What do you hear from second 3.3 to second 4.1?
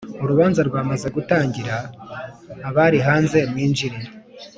mwinjire